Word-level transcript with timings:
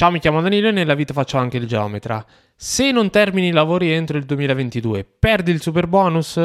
Ciao, 0.00 0.10
mi 0.10 0.18
chiamo 0.18 0.40
Danilo 0.40 0.68
e 0.68 0.72
nella 0.72 0.94
vita 0.94 1.12
faccio 1.12 1.36
anche 1.36 1.58
il 1.58 1.66
geometra. 1.66 2.24
Se 2.56 2.90
non 2.90 3.10
termini 3.10 3.48
i 3.48 3.52
lavori 3.52 3.92
entro 3.92 4.16
il 4.16 4.24
2022, 4.24 5.04
perdi 5.04 5.50
il 5.50 5.60
super 5.60 5.86
bonus? 5.88 6.40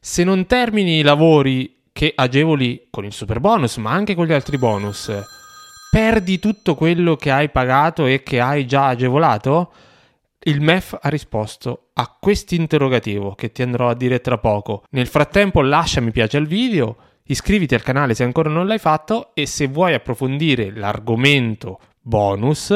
Se 0.00 0.24
non 0.24 0.46
termini 0.46 1.00
i 1.00 1.02
lavori 1.02 1.82
che 1.92 2.14
agevoli 2.16 2.86
con 2.88 3.04
il 3.04 3.12
super 3.12 3.40
bonus, 3.40 3.76
ma 3.76 3.90
anche 3.90 4.14
con 4.14 4.24
gli 4.24 4.32
altri 4.32 4.56
bonus, 4.56 5.12
perdi 5.90 6.38
tutto 6.38 6.74
quello 6.74 7.14
che 7.16 7.30
hai 7.30 7.50
pagato 7.50 8.06
e 8.06 8.22
che 8.22 8.40
hai 8.40 8.66
già 8.66 8.86
agevolato? 8.86 9.70
Il 10.38 10.62
MEF 10.62 10.98
ha 10.98 11.10
risposto 11.10 11.90
a 11.92 12.16
questo 12.18 12.54
interrogativo 12.54 13.34
che 13.34 13.52
ti 13.52 13.60
andrò 13.60 13.90
a 13.90 13.94
dire 13.94 14.22
tra 14.22 14.38
poco. 14.38 14.82
Nel 14.92 15.08
frattempo 15.08 15.60
lascia 15.60 16.00
mi 16.00 16.10
piace 16.10 16.38
al 16.38 16.46
video, 16.46 16.96
iscriviti 17.24 17.74
al 17.74 17.82
canale 17.82 18.14
se 18.14 18.24
ancora 18.24 18.48
non 18.48 18.66
l'hai 18.66 18.78
fatto 18.78 19.34
e 19.34 19.44
se 19.44 19.66
vuoi 19.66 19.92
approfondire 19.92 20.72
l'argomento 20.74 21.80
bonus 22.04 22.70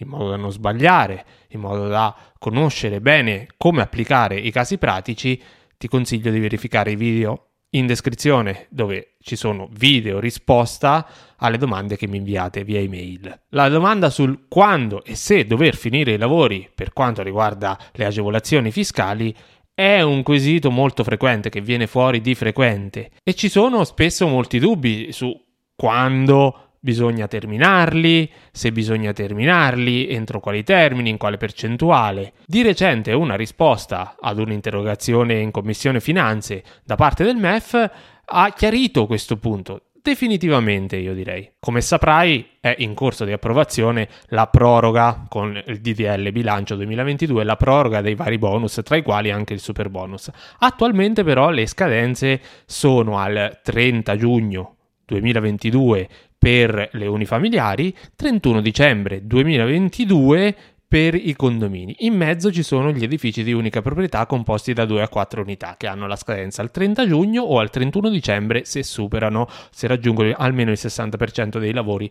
in 0.00 0.08
modo 0.08 0.30
da 0.30 0.36
non 0.36 0.50
sbagliare, 0.50 1.24
in 1.48 1.60
modo 1.60 1.86
da 1.86 2.14
conoscere 2.38 3.00
bene 3.00 3.48
come 3.56 3.82
applicare 3.82 4.38
i 4.38 4.50
casi 4.50 4.78
pratici, 4.78 5.40
ti 5.76 5.88
consiglio 5.88 6.30
di 6.30 6.40
verificare 6.40 6.92
i 6.92 6.96
video 6.96 7.46
in 7.70 7.86
descrizione 7.86 8.66
dove 8.70 9.16
ci 9.20 9.36
sono 9.36 9.68
video 9.72 10.18
risposta 10.18 11.06
alle 11.36 11.56
domande 11.58 11.96
che 11.96 12.08
mi 12.08 12.16
inviate 12.16 12.64
via 12.64 12.80
email. 12.80 13.42
La 13.50 13.68
domanda 13.68 14.10
sul 14.10 14.46
quando 14.48 15.04
e 15.04 15.14
se 15.14 15.46
dover 15.46 15.76
finire 15.76 16.12
i 16.12 16.18
lavori 16.18 16.68
per 16.74 16.92
quanto 16.92 17.22
riguarda 17.22 17.78
le 17.92 18.06
agevolazioni 18.06 18.72
fiscali 18.72 19.34
è 19.72 20.00
un 20.02 20.22
quesito 20.22 20.70
molto 20.70 21.04
frequente 21.04 21.48
che 21.48 21.60
viene 21.60 21.86
fuori 21.86 22.20
di 22.20 22.34
frequente 22.34 23.12
e 23.22 23.34
ci 23.34 23.48
sono 23.48 23.84
spesso 23.84 24.26
molti 24.26 24.58
dubbi 24.58 25.12
su 25.12 25.32
quando 25.76 26.69
bisogna 26.80 27.28
terminarli, 27.28 28.30
se 28.50 28.72
bisogna 28.72 29.12
terminarli, 29.12 30.08
entro 30.08 30.40
quali 30.40 30.64
termini, 30.64 31.10
in 31.10 31.18
quale 31.18 31.36
percentuale. 31.36 32.32
Di 32.46 32.62
recente 32.62 33.12
una 33.12 33.36
risposta 33.36 34.16
ad 34.18 34.38
un'interrogazione 34.38 35.38
in 35.38 35.50
Commissione 35.50 36.00
Finanze 36.00 36.64
da 36.82 36.96
parte 36.96 37.22
del 37.22 37.36
MEF 37.36 37.90
ha 38.24 38.52
chiarito 38.52 39.06
questo 39.06 39.36
punto. 39.36 39.82
Definitivamente, 40.02 40.96
io 40.96 41.12
direi. 41.12 41.52
Come 41.60 41.82
saprai, 41.82 42.52
è 42.58 42.74
in 42.78 42.94
corso 42.94 43.26
di 43.26 43.32
approvazione 43.32 44.08
la 44.28 44.46
proroga 44.46 45.26
con 45.28 45.62
il 45.66 45.80
DDL 45.80 46.32
bilancio 46.32 46.74
2022, 46.76 47.44
la 47.44 47.56
proroga 47.56 48.00
dei 48.00 48.14
vari 48.14 48.38
bonus, 48.38 48.80
tra 48.82 48.96
i 48.96 49.02
quali 49.02 49.30
anche 49.30 49.52
il 49.52 49.60
super 49.60 49.90
bonus. 49.90 50.30
Attualmente, 50.60 51.22
però, 51.22 51.50
le 51.50 51.66
scadenze 51.66 52.40
sono 52.64 53.18
al 53.18 53.60
30 53.62 54.16
giugno 54.16 54.76
2022 55.04 56.08
per 56.40 56.88
le 56.92 57.06
unifamiliari, 57.06 57.94
31 58.16 58.62
dicembre 58.62 59.26
2022 59.26 60.56
per 60.88 61.14
i 61.14 61.36
condomini. 61.36 61.96
In 61.98 62.16
mezzo 62.16 62.50
ci 62.50 62.62
sono 62.62 62.92
gli 62.92 63.04
edifici 63.04 63.42
di 63.42 63.52
unica 63.52 63.82
proprietà 63.82 64.24
composti 64.24 64.72
da 64.72 64.86
2 64.86 65.02
a 65.02 65.08
4 65.08 65.42
unità 65.42 65.74
che 65.76 65.86
hanno 65.86 66.06
la 66.06 66.16
scadenza 66.16 66.62
al 66.62 66.70
30 66.70 67.06
giugno 67.06 67.42
o 67.42 67.58
al 67.58 67.68
31 67.68 68.08
dicembre 68.08 68.64
se 68.64 68.82
superano, 68.82 69.48
se 69.70 69.86
raggiungono 69.86 70.32
almeno 70.34 70.70
il 70.70 70.78
60% 70.80 71.58
dei 71.58 71.74
lavori 71.74 72.10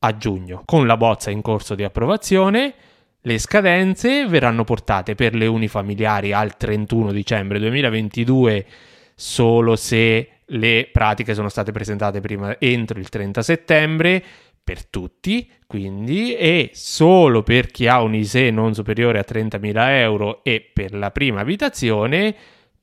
a 0.00 0.14
giugno. 0.14 0.60
Con 0.66 0.86
la 0.86 0.98
bozza 0.98 1.30
in 1.30 1.40
corso 1.40 1.74
di 1.74 1.82
approvazione, 1.82 2.74
le 3.22 3.38
scadenze 3.38 4.26
verranno 4.26 4.64
portate 4.64 5.14
per 5.14 5.34
le 5.34 5.46
unifamiliari 5.46 6.34
al 6.34 6.58
31 6.58 7.12
dicembre 7.12 7.58
2022 7.58 8.66
solo 9.14 9.74
se 9.76 10.39
le 10.50 10.88
pratiche 10.92 11.34
sono 11.34 11.48
state 11.48 11.72
presentate 11.72 12.20
prima 12.20 12.58
entro 12.58 12.98
il 12.98 13.08
30 13.08 13.42
settembre 13.42 14.22
per 14.62 14.86
tutti, 14.86 15.50
quindi, 15.66 16.34
e 16.36 16.70
solo 16.74 17.42
per 17.42 17.68
chi 17.68 17.86
ha 17.88 18.02
un 18.02 18.14
ISE 18.14 18.50
non 18.50 18.74
superiore 18.74 19.18
a 19.18 19.24
30.000 19.26 19.72
euro 19.90 20.44
e 20.44 20.70
per 20.72 20.94
la 20.94 21.10
prima 21.10 21.40
abitazione 21.40 22.34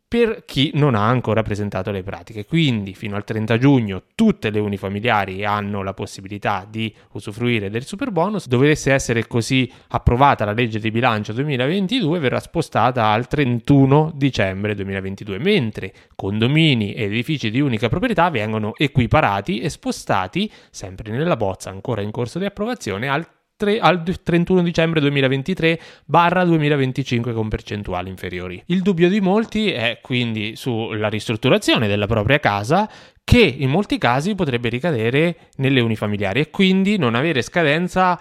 per 0.08 0.46
chi 0.46 0.72
non 0.76 0.96
ha 0.96 1.06
ancora 1.06 1.44
presentato 1.44 1.92
le 1.92 2.02
pratiche. 2.02 2.45
Quindi 2.45 2.94
fino 2.94 3.16
al 3.16 3.26
30 3.26 3.58
giugno 3.58 4.04
tutte 4.16 4.50
le 4.50 4.60
unifamiliari 4.60 5.44
hanno 5.44 5.84
la 5.84 5.94
possibilità 5.94 6.66
di 6.70 6.94
usufruire 7.12 7.70
del 7.70 7.86
super 7.86 8.12
bonus. 8.12 8.48
Dovesse 8.48 8.94
essere 8.94 9.28
così 9.28 9.70
approvata 9.90 10.46
la 10.46 10.54
legge 10.54 10.80
di 10.80 10.92
bilancio 10.92 11.34
2022 11.34 12.20
verrà 12.20 12.40
spostata 12.40 13.08
al 13.08 13.28
31 13.28 14.14
dicembre 14.16 14.76
2022, 14.76 15.40
mentre 15.40 15.94
condomini 16.16 16.94
ed 16.94 17.12
edifici 17.12 17.52
di 17.52 17.60
unica 17.60 17.90
proprietà 17.90 18.30
vengono 18.30 18.73
equiparati 18.78 19.60
e 19.60 19.70
spostati 19.70 20.50
sempre 20.72 21.12
nella 21.12 21.36
bozza 21.36 21.70
ancora 21.70 22.02
in 22.02 22.12
corso 22.12 22.40
di 22.40 22.46
approvazione 22.46 23.10
al 23.10 23.28
3 23.58 23.80
al 23.80 24.04
31 24.04 24.62
dicembre 24.62 25.00
2023 25.02 25.80
barra 26.06 26.45
2025 26.45 27.34
con 27.34 27.50
percentuali 27.50 28.08
inferiori. 28.08 28.62
Il 28.68 28.84
dubbio 28.84 29.10
di 29.10 29.20
molti 29.20 29.72
è 29.72 29.98
quindi 30.00 30.56
sulla 30.56 31.10
ristrutturazione 31.10 31.88
della 31.88 32.06
propria 32.06 32.40
casa 32.40 32.88
che 33.23 33.40
in 33.40 33.72
molti 33.72 33.98
casi 33.98 34.36
potrebbe 34.36 34.70
ricadere 34.70 35.50
nelle 35.56 35.82
unifamiliari 35.82 36.40
e 36.40 36.50
quindi 36.52 36.98
non 36.98 37.16
avere 37.16 37.42
scadenza 37.42 38.20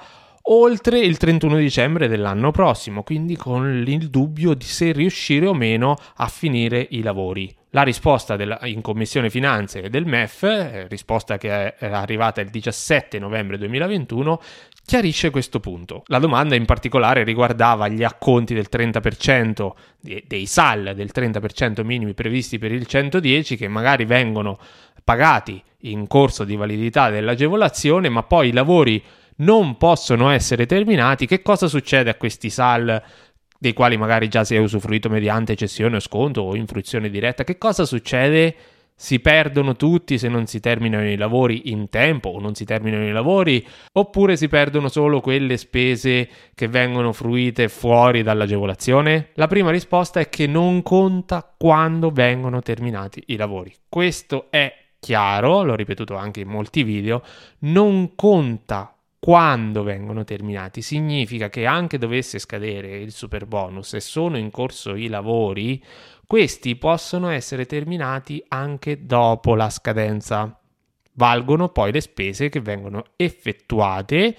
oltre 0.48 1.00
il 1.00 1.16
31 1.16 1.56
dicembre 1.56 2.08
dell'anno 2.08 2.50
prossimo, 2.50 3.02
quindi 3.02 3.36
con 3.36 3.84
il 3.86 4.08
dubbio 4.08 4.54
di 4.54 4.64
se 4.64 4.92
riuscire 4.92 5.46
o 5.46 5.54
meno 5.54 5.96
a 6.16 6.28
finire 6.28 6.86
i 6.90 7.02
lavori. 7.02 7.54
La 7.70 7.82
risposta 7.82 8.36
della, 8.36 8.58
in 8.62 8.80
Commissione 8.80 9.28
Finanze 9.28 9.90
del 9.90 10.06
MEF, 10.06 10.42
eh, 10.44 10.86
risposta 10.88 11.36
che 11.36 11.74
è 11.74 11.86
arrivata 11.86 12.40
il 12.40 12.48
17 12.48 13.18
novembre 13.18 13.58
2021, 13.58 14.40
chiarisce 14.86 15.30
questo 15.30 15.60
punto. 15.60 16.04
La 16.06 16.18
domanda 16.18 16.54
in 16.54 16.64
particolare 16.64 17.24
riguardava 17.24 17.88
gli 17.88 18.04
acconti 18.04 18.54
del 18.54 18.68
30%, 18.70 19.70
dei 20.00 20.46
SAL 20.46 20.94
del 20.94 21.10
30% 21.12 21.84
minimi 21.84 22.14
previsti 22.14 22.58
per 22.58 22.72
il 22.72 22.86
110 22.86 23.56
che 23.56 23.68
magari 23.68 24.04
vengono 24.04 24.58
pagati 25.04 25.62
in 25.80 26.06
corso 26.06 26.44
di 26.44 26.56
validità 26.56 27.10
dell'agevolazione, 27.10 28.08
ma 28.08 28.22
poi 28.22 28.48
i 28.48 28.52
lavori 28.52 29.02
non 29.38 29.76
possono 29.76 30.30
essere 30.30 30.66
terminati. 30.66 31.26
Che 31.26 31.42
cosa 31.42 31.66
succede 31.68 32.08
a 32.08 32.14
questi 32.14 32.48
SAL? 32.48 33.02
dei 33.58 33.72
quali 33.72 33.96
magari 33.96 34.28
già 34.28 34.44
si 34.44 34.54
è 34.54 34.58
usufruito 34.58 35.08
mediante 35.08 35.56
cessione 35.56 35.96
o 35.96 36.00
sconto 36.00 36.42
o 36.42 36.54
in 36.54 36.66
fruizione 36.66 37.08
diretta, 37.08 37.42
che 37.42 37.56
cosa 37.56 37.86
succede 37.86 38.54
si 38.98 39.20
perdono 39.20 39.76
tutti 39.76 40.16
se 40.16 40.28
non 40.28 40.46
si 40.46 40.58
terminano 40.58 41.06
i 41.08 41.16
lavori 41.16 41.70
in 41.70 41.90
tempo 41.90 42.30
o 42.30 42.40
non 42.40 42.54
si 42.54 42.64
terminano 42.64 43.06
i 43.06 43.12
lavori, 43.12 43.64
oppure 43.92 44.36
si 44.36 44.48
perdono 44.48 44.88
solo 44.88 45.20
quelle 45.20 45.58
spese 45.58 46.28
che 46.54 46.66
vengono 46.66 47.12
fruite 47.12 47.68
fuori 47.68 48.22
dall'agevolazione? 48.22 49.30
La 49.34 49.46
prima 49.48 49.70
risposta 49.70 50.18
è 50.18 50.30
che 50.30 50.46
non 50.46 50.82
conta 50.82 51.54
quando 51.56 52.10
vengono 52.10 52.62
terminati 52.62 53.22
i 53.26 53.36
lavori. 53.36 53.72
Questo 53.86 54.46
è 54.48 54.74
chiaro, 54.98 55.62
l'ho 55.62 55.74
ripetuto 55.74 56.16
anche 56.16 56.40
in 56.40 56.48
molti 56.48 56.82
video, 56.82 57.22
non 57.60 58.14
conta 58.16 58.95
quando 59.26 59.82
vengono 59.82 60.22
terminati. 60.22 60.82
Significa 60.82 61.48
che 61.48 61.66
anche 61.66 61.98
dovesse 61.98 62.38
scadere 62.38 62.98
il 62.98 63.10
super 63.10 63.44
bonus 63.44 63.94
e 63.94 64.00
sono 64.00 64.38
in 64.38 64.52
corso 64.52 64.94
i 64.94 65.08
lavori, 65.08 65.82
questi 66.24 66.76
possono 66.76 67.30
essere 67.30 67.66
terminati 67.66 68.40
anche 68.46 69.04
dopo 69.04 69.56
la 69.56 69.68
scadenza. 69.68 70.56
Valgono 71.14 71.70
poi 71.70 71.90
le 71.90 72.02
spese 72.02 72.48
che 72.48 72.60
vengono 72.60 73.02
effettuate 73.16 74.36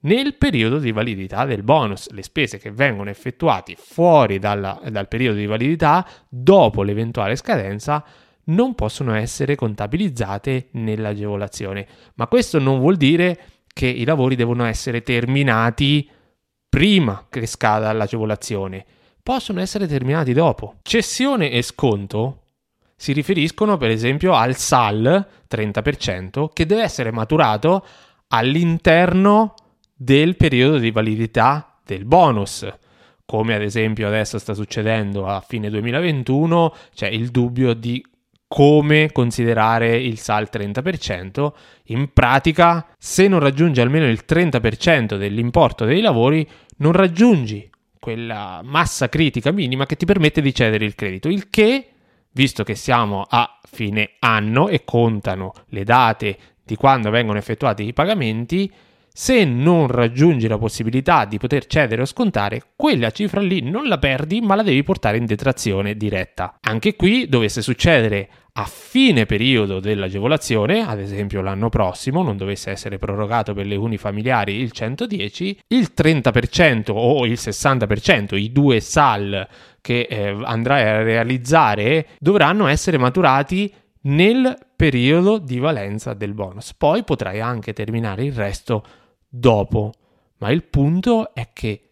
nel 0.00 0.34
periodo 0.34 0.80
di 0.80 0.92
validità 0.92 1.46
del 1.46 1.62
bonus. 1.62 2.10
Le 2.10 2.22
spese 2.22 2.58
che 2.58 2.70
vengono 2.70 3.08
effettuate 3.08 3.74
fuori 3.78 4.38
dalla, 4.38 4.78
dal 4.90 5.08
periodo 5.08 5.38
di 5.38 5.46
validità, 5.46 6.06
dopo 6.28 6.82
l'eventuale 6.82 7.36
scadenza, 7.36 8.04
non 8.48 8.74
possono 8.74 9.14
essere 9.14 9.54
contabilizzate 9.54 10.68
nell'agevolazione. 10.72 11.86
Ma 12.16 12.26
questo 12.26 12.58
non 12.58 12.80
vuol 12.80 12.96
dire 12.96 13.55
che 13.76 13.86
i 13.86 14.06
lavori 14.06 14.36
devono 14.36 14.64
essere 14.64 15.02
terminati 15.02 16.08
prima 16.66 17.26
che 17.28 17.44
scada 17.44 17.92
l'agevolazione 17.92 18.86
possono 19.22 19.60
essere 19.60 19.86
terminati 19.86 20.32
dopo. 20.32 20.76
Cessione 20.80 21.50
e 21.50 21.60
sconto 21.60 22.44
si 22.96 23.12
riferiscono 23.12 23.76
per 23.76 23.90
esempio 23.90 24.32
al 24.32 24.56
SAL 24.56 25.28
30% 25.46 26.48
che 26.54 26.64
deve 26.64 26.84
essere 26.84 27.10
maturato 27.10 27.84
all'interno 28.28 29.52
del 29.94 30.36
periodo 30.36 30.78
di 30.78 30.90
validità 30.90 31.78
del 31.84 32.06
bonus. 32.06 32.66
Come 33.26 33.56
ad 33.56 33.62
esempio 33.62 34.06
adesso 34.06 34.38
sta 34.38 34.54
succedendo 34.54 35.26
a 35.26 35.42
fine 35.42 35.68
2021, 35.68 36.74
c'è 36.94 37.08
il 37.08 37.28
dubbio 37.28 37.74
di 37.74 38.02
come 38.48 39.10
considerare 39.12 39.96
il 39.96 40.18
SAL 40.18 40.48
30%. 40.52 41.52
In 41.86 42.12
pratica, 42.12 42.86
se 42.98 43.28
non 43.28 43.40
raggiungi 43.40 43.80
almeno 43.80 44.06
il 44.06 44.24
30% 44.26 45.16
dell'importo 45.16 45.84
dei 45.84 46.00
lavori, 46.00 46.48
non 46.78 46.92
raggiungi 46.92 47.68
quella 47.98 48.60
massa 48.62 49.08
critica 49.08 49.50
minima 49.50 49.86
che 49.86 49.96
ti 49.96 50.04
permette 50.04 50.40
di 50.40 50.54
cedere 50.54 50.84
il 50.84 50.94
credito, 50.94 51.28
il 51.28 51.50
che, 51.50 51.88
visto 52.30 52.62
che 52.62 52.76
siamo 52.76 53.26
a 53.28 53.58
fine 53.68 54.12
anno 54.20 54.68
e 54.68 54.84
contano 54.84 55.52
le 55.70 55.84
date 55.84 56.38
di 56.62 56.76
quando 56.76 57.10
vengono 57.10 57.38
effettuati 57.38 57.84
i 57.84 57.92
pagamenti, 57.92 58.72
Se 59.18 59.46
non 59.46 59.86
raggiungi 59.86 60.46
la 60.46 60.58
possibilità 60.58 61.24
di 61.24 61.38
poter 61.38 61.64
cedere 61.64 62.02
o 62.02 62.04
scontare, 62.04 62.60
quella 62.76 63.10
cifra 63.10 63.40
lì 63.40 63.62
non 63.62 63.88
la 63.88 63.96
perdi, 63.96 64.42
ma 64.42 64.54
la 64.54 64.62
devi 64.62 64.82
portare 64.82 65.16
in 65.16 65.24
detrazione 65.24 65.96
diretta. 65.96 66.58
Anche 66.60 66.96
qui 66.96 67.26
dovesse 67.26 67.62
succedere 67.62 68.28
a 68.52 68.66
fine 68.66 69.24
periodo 69.24 69.80
dell'agevolazione, 69.80 70.86
ad 70.86 71.00
esempio 71.00 71.40
l'anno 71.40 71.70
prossimo, 71.70 72.22
non 72.22 72.36
dovesse 72.36 72.70
essere 72.70 72.98
prorogato 72.98 73.54
per 73.54 73.64
le 73.64 73.76
unifamiliari 73.76 74.52
il 74.52 74.72
110, 74.72 75.60
il 75.68 75.92
30% 75.96 76.90
o 76.90 77.24
il 77.24 77.38
60%, 77.40 78.36
i 78.36 78.52
due 78.52 78.80
SAL 78.80 79.48
che 79.80 80.06
eh, 80.10 80.36
andrai 80.42 80.82
a 80.82 81.02
realizzare, 81.02 82.08
dovranno 82.18 82.66
essere 82.66 82.98
maturati 82.98 83.72
nel 84.02 84.58
periodo 84.76 85.38
di 85.38 85.58
valenza 85.58 86.12
del 86.12 86.34
bonus. 86.34 86.74
Poi 86.74 87.02
potrai 87.02 87.40
anche 87.40 87.72
terminare 87.72 88.22
il 88.22 88.34
resto 88.34 88.84
dopo, 89.38 89.92
ma 90.38 90.50
il 90.50 90.64
punto 90.64 91.34
è 91.34 91.50
che 91.52 91.88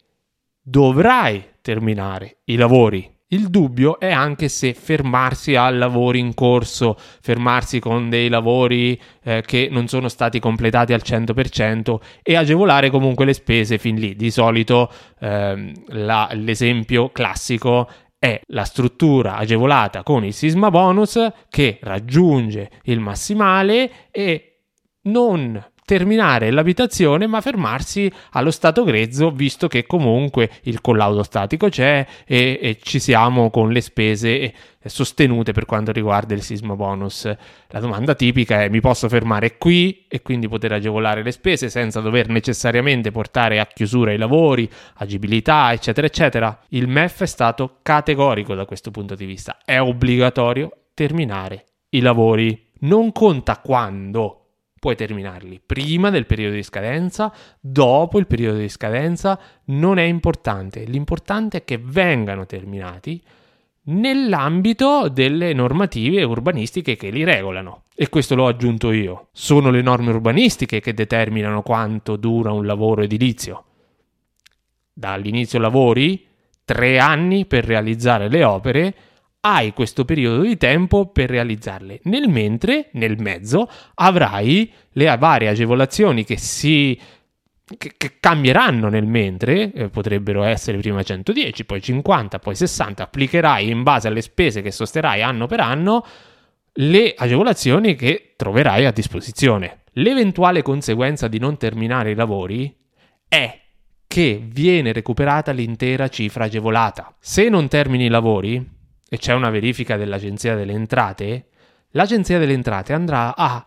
dovrai 0.61 1.43
terminare 1.61 2.37
i 2.45 2.55
lavori 2.55 3.13
il 3.29 3.49
dubbio 3.49 3.99
è 3.99 4.11
anche 4.11 4.49
se 4.49 4.75
fermarsi 4.75 5.55
a 5.55 5.69
lavori 5.71 6.19
in 6.19 6.35
corso, 6.35 6.95
fermarsi 6.95 7.79
con 7.79 8.07
dei 8.07 8.29
lavori 8.29 8.99
eh, 9.23 9.41
che 9.45 9.67
non 9.71 9.87
sono 9.87 10.09
stati 10.09 10.39
completati 10.39 10.93
al 10.93 11.01
100% 11.03 11.95
e 12.21 12.35
agevolare 12.35 12.91
comunque 12.91 13.25
le 13.25 13.33
spese 13.33 13.79
fin 13.79 13.95
lì. 13.95 14.15
Di 14.15 14.29
solito 14.29 14.91
ehm, 15.19 15.73
la, 15.87 16.29
l'esempio 16.33 17.09
classico 17.09 17.89
è 18.19 18.39
la 18.47 18.63
struttura 18.63 19.37
agevolata 19.37 20.03
con 20.03 20.23
il 20.23 20.33
sisma 20.33 20.69
bonus 20.69 21.19
che 21.49 21.79
raggiunge 21.81 22.69
il 22.83 22.99
massimale 22.99 24.11
e 24.11 24.59
non 25.03 25.61
terminare 25.85 26.49
l'abitazione 26.49 27.27
ma 27.27 27.41
fermarsi 27.41 28.11
allo 28.31 28.49
stato 28.49 28.83
grezzo 28.83 29.29
visto 29.29 29.67
che 29.67 29.85
comunque 29.85 30.49
il 30.63 30.81
collaudo 30.81 31.21
statico 31.21 31.69
c'è 31.69 32.05
e, 32.25 32.59
e 32.59 32.79
ci 32.81 32.99
siamo 32.99 33.51
con 33.51 33.71
le 33.71 33.81
spese 33.81 34.53
sostenute 34.85 35.51
per 35.51 35.65
quanto 35.65 35.91
riguarda 35.91 36.33
il 36.33 36.41
sisma 36.41 36.75
bonus. 36.75 37.25
La 37.69 37.79
domanda 37.79 38.13
tipica 38.15 38.63
è 38.63 38.69
mi 38.69 38.81
posso 38.81 39.09
fermare 39.09 39.57
qui 39.57 40.05
e 40.07 40.21
quindi 40.21 40.47
poter 40.47 40.73
agevolare 40.73 41.23
le 41.23 41.31
spese 41.31 41.69
senza 41.69 42.01
dover 42.01 42.29
necessariamente 42.29 43.11
portare 43.11 43.59
a 43.59 43.65
chiusura 43.65 44.11
i 44.11 44.17
lavori, 44.17 44.69
agibilità, 44.95 45.71
eccetera, 45.71 46.07
eccetera. 46.07 46.59
Il 46.69 46.87
MEF 46.87 47.21
è 47.21 47.27
stato 47.27 47.77
categorico 47.81 48.55
da 48.55 48.65
questo 48.65 48.91
punto 48.91 49.15
di 49.15 49.25
vista. 49.25 49.57
È 49.63 49.79
obbligatorio 49.79 50.71
terminare 50.93 51.65
i 51.89 51.99
lavori. 51.99 52.71
Non 52.79 53.11
conta 53.11 53.59
quando 53.59 54.44
puoi 54.85 54.95
terminarli 54.95 55.59
prima 55.65 56.11
del 56.11 56.27
periodo 56.27 56.53
di 56.53 56.61
scadenza, 56.61 57.33
dopo 57.59 58.19
il 58.19 58.27
periodo 58.27 58.59
di 58.59 58.69
scadenza, 58.69 59.39
non 59.65 59.97
è 59.97 60.03
importante. 60.03 60.83
L'importante 60.83 61.57
è 61.57 61.65
che 61.65 61.79
vengano 61.83 62.45
terminati 62.45 63.19
nell'ambito 63.85 65.09
delle 65.09 65.53
normative 65.53 66.21
urbanistiche 66.21 66.95
che 66.95 67.09
li 67.09 67.23
regolano. 67.23 67.85
E 67.95 68.09
questo 68.09 68.35
l'ho 68.35 68.45
aggiunto 68.45 68.91
io. 68.91 69.29
Sono 69.31 69.71
le 69.71 69.81
norme 69.81 70.11
urbanistiche 70.11 70.79
che 70.81 70.93
determinano 70.93 71.63
quanto 71.63 72.15
dura 72.15 72.51
un 72.51 72.67
lavoro 72.67 73.01
edilizio. 73.01 73.63
Dall'inizio 74.93 75.57
lavori, 75.57 76.27
tre 76.63 76.99
anni 76.99 77.47
per 77.47 77.65
realizzare 77.65 78.29
le 78.29 78.43
opere, 78.43 78.93
hai 79.45 79.73
questo 79.73 80.05
periodo 80.05 80.41
di 80.41 80.57
tempo 80.57 81.05
per 81.05 81.29
realizzarle. 81.29 81.99
Nel 82.05 82.27
mentre, 82.29 82.89
nel 82.93 83.21
mezzo, 83.21 83.69
avrai 83.93 84.71
le 84.93 85.15
varie 85.17 85.49
agevolazioni 85.49 86.23
che 86.23 86.37
si 86.37 86.99
che, 87.77 87.93
che 87.97 88.17
cambieranno 88.19 88.89
nel 88.89 89.05
mentre, 89.05 89.71
eh, 89.71 89.89
potrebbero 89.89 90.43
essere 90.43 90.77
prima 90.79 91.03
110, 91.03 91.65
poi 91.65 91.81
50, 91.81 92.39
poi 92.39 92.55
60, 92.55 93.03
applicherai 93.03 93.69
in 93.69 93.83
base 93.83 94.07
alle 94.07 94.21
spese 94.21 94.61
che 94.61 94.71
sosterai 94.71 95.21
anno 95.21 95.47
per 95.47 95.59
anno 95.59 96.05
le 96.73 97.13
agevolazioni 97.15 97.95
che 97.95 98.33
troverai 98.35 98.85
a 98.85 98.91
disposizione. 98.91 99.83
L'eventuale 99.93 100.61
conseguenza 100.61 101.27
di 101.27 101.39
non 101.39 101.57
terminare 101.57 102.11
i 102.11 102.15
lavori 102.15 102.75
è 103.27 103.59
che 104.07 104.41
viene 104.43 104.91
recuperata 104.91 105.51
l'intera 105.51 106.07
cifra 106.07 106.45
agevolata. 106.45 107.15
Se 107.19 107.49
non 107.49 107.67
termini 107.67 108.05
i 108.05 108.09
lavori, 108.09 108.74
e 109.07 109.17
c'è 109.17 109.33
una 109.33 109.49
verifica 109.49 109.97
dell'Agenzia 109.97 110.55
delle 110.55 110.73
Entrate, 110.73 111.47
l'Agenzia 111.91 112.39
delle 112.39 112.53
Entrate 112.53 112.93
andrà 112.93 113.35
a 113.35 113.65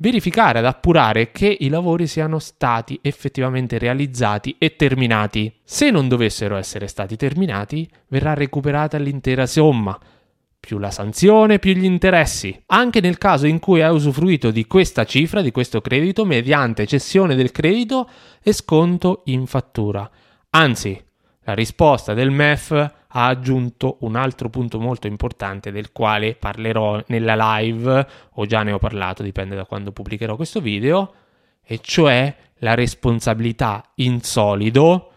verificare, 0.00 0.58
ad 0.58 0.64
appurare 0.64 1.30
che 1.30 1.56
i 1.60 1.68
lavori 1.68 2.06
siano 2.06 2.38
stati 2.38 2.98
effettivamente 3.02 3.78
realizzati 3.78 4.56
e 4.58 4.76
terminati. 4.76 5.52
Se 5.64 5.90
non 5.90 6.08
dovessero 6.08 6.56
essere 6.56 6.86
stati 6.86 7.16
terminati, 7.16 7.88
verrà 8.08 8.34
recuperata 8.34 8.98
l'intera 8.98 9.46
somma, 9.46 9.98
più 10.60 10.78
la 10.78 10.90
sanzione, 10.90 11.58
più 11.58 11.72
gli 11.72 11.84
interessi, 11.84 12.62
anche 12.66 13.00
nel 13.00 13.18
caso 13.18 13.46
in 13.46 13.58
cui 13.58 13.82
hai 13.82 13.92
usufruito 13.92 14.50
di 14.50 14.66
questa 14.66 15.04
cifra, 15.04 15.40
di 15.40 15.50
questo 15.50 15.80
credito, 15.80 16.24
mediante 16.24 16.86
cessione 16.86 17.34
del 17.34 17.52
credito 17.52 18.08
e 18.42 18.52
sconto 18.52 19.22
in 19.26 19.46
fattura. 19.46 20.08
Anzi, 20.50 21.00
la 21.42 21.54
risposta 21.54 22.12
del 22.12 22.30
MEF 22.30 22.92
ha 23.10 23.26
aggiunto 23.26 23.96
un 24.00 24.16
altro 24.16 24.50
punto 24.50 24.78
molto 24.78 25.06
importante 25.06 25.72
del 25.72 25.92
quale 25.92 26.34
parlerò 26.34 27.02
nella 27.06 27.56
live, 27.58 28.06
o 28.34 28.46
già 28.46 28.62
ne 28.62 28.72
ho 28.72 28.78
parlato, 28.78 29.22
dipende 29.22 29.56
da 29.56 29.64
quando 29.64 29.92
pubblicherò 29.92 30.36
questo 30.36 30.60
video, 30.60 31.14
e 31.64 31.78
cioè 31.82 32.34
la 32.58 32.74
responsabilità 32.74 33.92
in 33.96 34.20
solido 34.22 35.12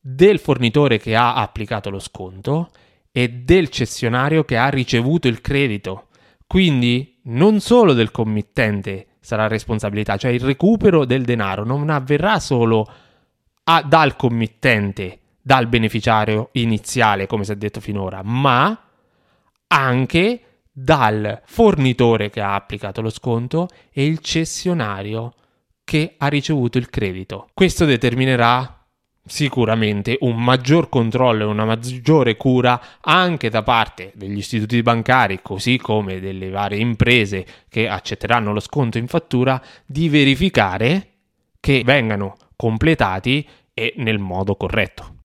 del 0.00 0.38
fornitore 0.38 0.98
che 0.98 1.14
ha 1.14 1.34
applicato 1.34 1.90
lo 1.90 1.98
sconto 1.98 2.70
e 3.12 3.28
del 3.28 3.68
cessionario 3.68 4.44
che 4.44 4.56
ha 4.56 4.68
ricevuto 4.68 5.28
il 5.28 5.40
credito. 5.40 6.08
Quindi 6.46 7.20
non 7.24 7.60
solo 7.60 7.92
del 7.92 8.10
committente 8.10 9.06
sarà 9.20 9.46
responsabilità, 9.46 10.16
cioè 10.16 10.30
il 10.32 10.40
recupero 10.40 11.04
del 11.04 11.24
denaro 11.24 11.64
non 11.64 11.90
avverrà 11.90 12.40
solo 12.40 12.86
a, 13.64 13.82
dal 13.82 14.16
committente 14.16 15.18
dal 15.42 15.66
beneficiario 15.66 16.50
iniziale, 16.52 17.26
come 17.26 17.44
si 17.44 17.52
è 17.52 17.56
detto 17.56 17.80
finora, 17.80 18.22
ma 18.22 18.78
anche 19.68 20.40
dal 20.72 21.40
fornitore 21.44 22.30
che 22.30 22.40
ha 22.40 22.54
applicato 22.54 23.00
lo 23.00 23.10
sconto 23.10 23.68
e 23.92 24.04
il 24.04 24.18
cessionario 24.20 25.34
che 25.84 26.14
ha 26.18 26.28
ricevuto 26.28 26.78
il 26.78 26.88
credito. 26.88 27.48
Questo 27.52 27.84
determinerà 27.84 28.80
sicuramente 29.26 30.16
un 30.20 30.42
maggior 30.42 30.88
controllo 30.88 31.44
e 31.44 31.46
una 31.46 31.64
maggiore 31.64 32.36
cura 32.36 32.80
anche 33.00 33.48
da 33.48 33.62
parte 33.62 34.12
degli 34.14 34.38
istituti 34.38 34.82
bancari, 34.82 35.40
così 35.42 35.78
come 35.78 36.20
delle 36.20 36.50
varie 36.50 36.78
imprese 36.78 37.46
che 37.68 37.88
accetteranno 37.88 38.52
lo 38.52 38.60
sconto 38.60 38.98
in 38.98 39.06
fattura, 39.06 39.60
di 39.86 40.08
verificare 40.08 41.08
che 41.60 41.82
vengano 41.84 42.36
completati 42.56 43.46
e 43.72 43.94
nel 43.98 44.18
modo 44.18 44.56
corretto. 44.56 45.19